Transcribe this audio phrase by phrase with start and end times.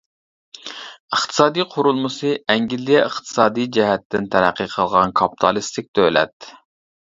[1.17, 6.53] ئىقتىسادىي قۇرۇلمىسى ئەنگلىيە ئىقتىسادىي جەھەتتىن تەرەققىي قىلغان كاپىتالىستىك دۆلەت.